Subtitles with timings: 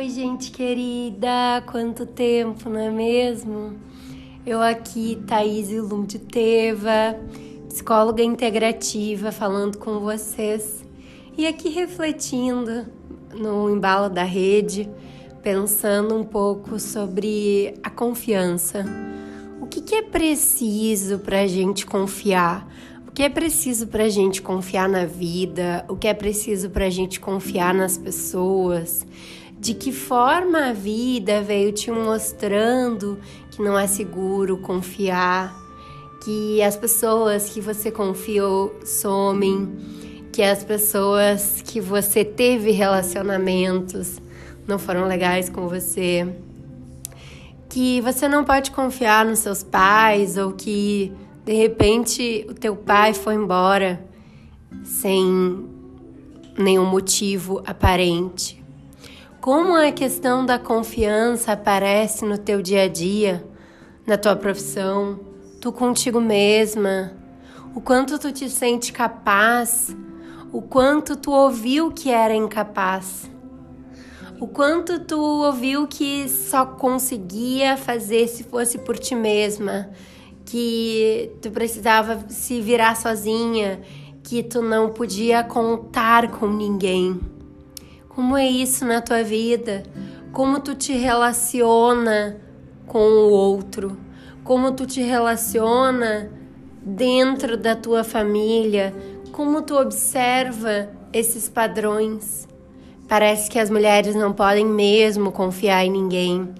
[0.00, 3.74] Oi, gente querida, quanto tempo, não é mesmo?
[4.46, 7.20] Eu aqui, Thaís Lundteva,
[7.68, 10.82] psicóloga integrativa, falando com vocês
[11.36, 12.86] e aqui refletindo
[13.34, 14.88] no embalo da rede,
[15.42, 18.86] pensando um pouco sobre a confiança.
[19.60, 22.66] O que, que é preciso para a gente confiar?
[23.06, 25.84] O que é preciso para a gente confiar na vida?
[25.90, 29.04] O que é preciso para a gente confiar nas pessoas?
[29.60, 33.18] De que forma a vida veio te mostrando
[33.50, 35.54] que não é seguro confiar,
[36.24, 39.70] que as pessoas que você confiou somem,
[40.32, 44.20] que as pessoas que você teve relacionamentos
[44.66, 46.26] não foram legais com você,
[47.68, 51.12] que você não pode confiar nos seus pais ou que
[51.44, 54.00] de repente, o teu pai foi embora
[54.84, 55.66] sem
[56.56, 58.59] nenhum motivo aparente.
[59.40, 63.42] Como a questão da confiança aparece no teu dia a dia,
[64.06, 65.18] na tua profissão,
[65.62, 67.10] tu contigo mesma,
[67.74, 69.96] o quanto tu te sente capaz,
[70.52, 73.30] o quanto tu ouviu que era incapaz,
[74.38, 79.88] o quanto tu ouviu que só conseguia fazer se fosse por ti mesma,
[80.44, 83.80] que tu precisava se virar sozinha,
[84.22, 87.39] que tu não podia contar com ninguém.
[88.10, 89.84] Como é isso na tua vida?
[90.32, 92.40] Como tu te relaciona
[92.84, 93.96] com o outro?
[94.42, 96.28] Como tu te relaciona
[96.84, 98.92] dentro da tua família?
[99.30, 102.48] Como tu observa esses padrões?
[103.08, 106.52] Parece que as mulheres não podem mesmo confiar em ninguém.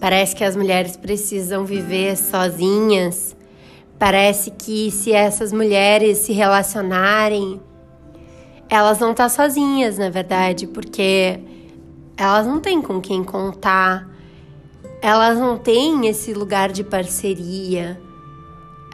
[0.00, 3.36] Parece que as mulheres precisam viver sozinhas.
[3.98, 7.60] Parece que se essas mulheres se relacionarem,
[8.68, 11.38] elas vão estar sozinhas, na verdade, porque
[12.16, 14.08] elas não têm com quem contar,
[15.00, 18.00] elas não têm esse lugar de parceria,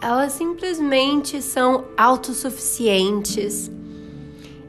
[0.01, 3.71] elas simplesmente são autossuficientes.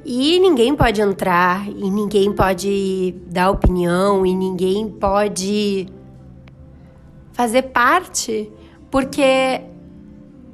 [0.06, 5.88] E ninguém pode entrar, e ninguém pode dar opinião, e ninguém pode
[7.32, 8.52] fazer parte,
[8.92, 9.62] porque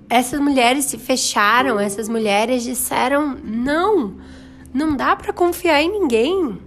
[0.10, 4.16] essas mulheres se fecharam, essas mulheres disseram: não,
[4.74, 6.60] não dá para confiar em ninguém.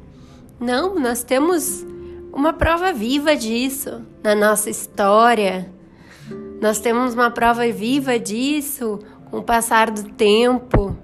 [0.59, 1.85] Não, nós temos
[2.33, 5.73] uma prova viva disso na nossa história.
[6.61, 8.99] Nós temos uma prova viva disso
[9.31, 10.97] com o passar do tempo.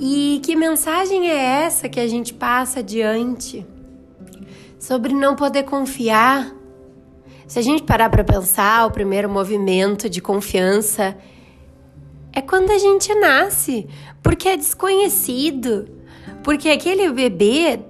[0.00, 3.66] E que mensagem é essa que a gente passa adiante?
[4.78, 6.54] Sobre não poder confiar.
[7.46, 11.16] Se a gente parar para pensar, o primeiro movimento de confiança
[12.36, 13.88] é quando a gente nasce,
[14.22, 15.88] porque é desconhecido,
[16.44, 17.80] porque aquele bebê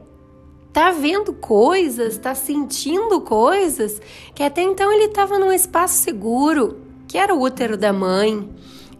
[0.72, 4.00] tá vendo coisas, tá sentindo coisas
[4.36, 8.48] que até então ele estava num espaço seguro, que era o útero da mãe.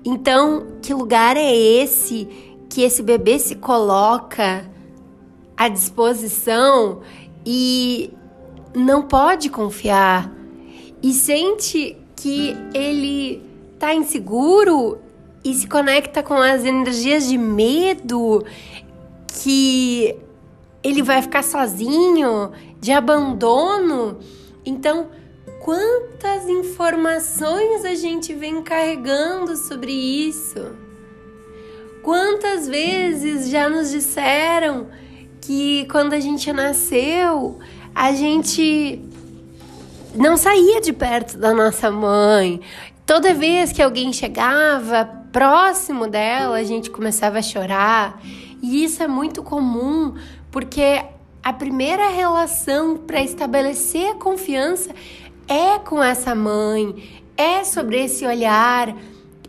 [0.04, 2.26] Então, que lugar é esse
[2.68, 4.68] que esse bebê se coloca
[5.56, 7.02] à disposição
[7.46, 8.12] e
[8.74, 10.28] não pode confiar
[11.00, 13.40] e sente que ele
[13.78, 15.05] tá inseguro
[15.46, 18.44] e se conecta com as energias de medo
[19.28, 20.16] que
[20.82, 24.18] ele vai ficar sozinho, de abandono.
[24.64, 25.06] Então,
[25.60, 30.74] quantas informações a gente vem carregando sobre isso?
[32.02, 34.88] Quantas vezes já nos disseram
[35.40, 37.60] que quando a gente nasceu,
[37.94, 39.00] a gente
[40.12, 42.60] não saía de perto da nossa mãe.
[43.04, 48.18] Toda vez que alguém chegava próximo dela, a gente começava a chorar.
[48.62, 50.14] E isso é muito comum,
[50.50, 51.04] porque
[51.42, 54.94] a primeira relação para estabelecer a confiança
[55.46, 58.96] é com essa mãe, é sobre esse olhar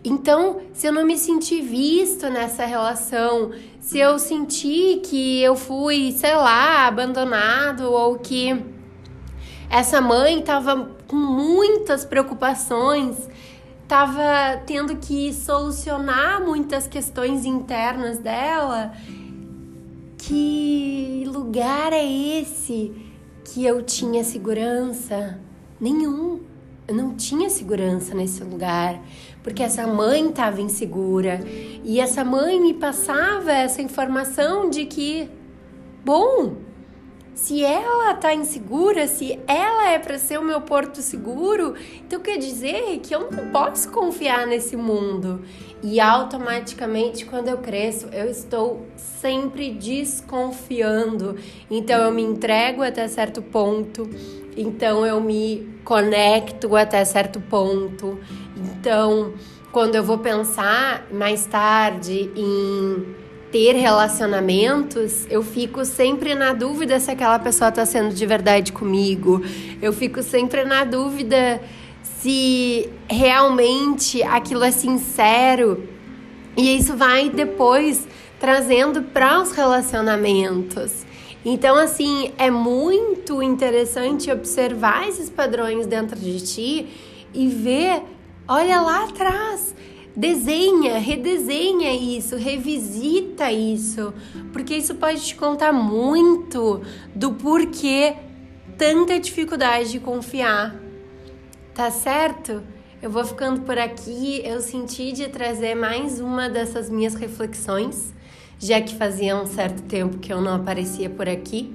[0.09, 3.51] então, se eu não me senti visto nessa relação,
[3.81, 8.63] se eu senti que eu fui, sei lá, abandonado ou que
[9.69, 13.27] essa mãe estava com muitas preocupações,
[13.87, 18.91] estava tendo que solucionar muitas questões internas dela,
[20.17, 22.91] que lugar é esse
[23.45, 25.39] que eu tinha segurança?
[25.79, 26.41] Nenhum.
[26.85, 29.01] Eu não tinha segurança nesse lugar,
[29.41, 31.39] porque essa mãe estava insegura
[31.83, 35.29] e essa mãe me passava essa informação de que,
[36.03, 36.57] bom,
[37.37, 42.37] se ela tá insegura, se ela é para ser o meu porto seguro, então quer
[42.37, 45.43] dizer que eu não posso confiar nesse mundo.
[45.83, 51.37] E automaticamente, quando eu cresço, eu estou sempre desconfiando.
[51.69, 54.09] Então eu me entrego até certo ponto,
[54.57, 58.19] então eu me conecto até certo ponto.
[58.57, 59.35] Então,
[59.71, 63.26] quando eu vou pensar mais tarde em
[63.57, 69.41] ter relacionamentos, eu fico sempre na dúvida se aquela pessoa está sendo de verdade comigo.
[69.81, 71.59] Eu fico sempre na dúvida
[72.03, 75.89] se realmente aquilo é sincero.
[76.55, 78.07] E isso vai depois
[78.39, 81.03] trazendo para os relacionamentos.
[81.43, 86.87] Então, assim, é muito interessante observar esses padrões dentro de ti
[87.33, 88.03] e ver,
[88.47, 89.73] olha lá atrás,
[90.17, 94.11] desenha, redesenha isso, revisita isso,
[94.51, 96.81] porque isso pode te contar muito
[97.13, 98.15] do porquê
[98.75, 100.75] tanta dificuldade de confiar.
[101.75, 102.63] Tá certo?
[102.99, 104.41] Eu vou ficando por aqui.
[104.43, 108.11] Eu senti de trazer mais uma dessas minhas reflexões,
[108.57, 111.71] já que fazia um certo tempo que eu não aparecia por aqui.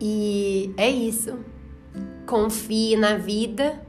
[0.00, 1.38] E é isso.
[2.26, 3.80] Confie na vida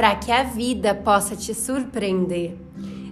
[0.00, 2.56] para que a vida possa te surpreender.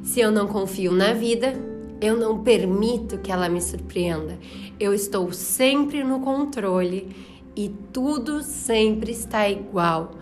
[0.02, 1.52] Se eu não confio na vida,
[2.00, 4.38] eu não permito que ela me surpreenda.
[4.80, 7.14] Eu estou sempre no controle
[7.54, 10.12] e tudo sempre está igual.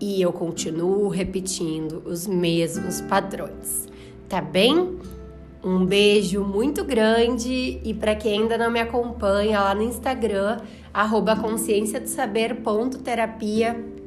[0.00, 3.86] E eu continuo repetindo os mesmos padrões.
[4.28, 4.98] Tá bem?
[5.62, 10.62] Um beijo muito grande e para quem ainda não me acompanha lá no Instagram,
[10.92, 13.97] arroba consciência do saber.terapia,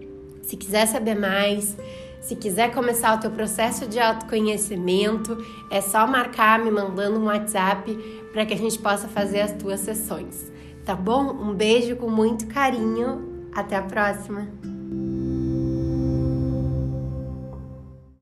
[0.43, 1.77] se quiser saber mais,
[2.21, 5.37] se quiser começar o teu processo de autoconhecimento,
[5.69, 7.93] é só marcar me mandando um WhatsApp
[8.31, 10.51] para que a gente possa fazer as tuas sessões.
[10.85, 11.31] Tá bom?
[11.31, 13.29] Um beijo com muito carinho.
[13.53, 14.70] Até a próxima.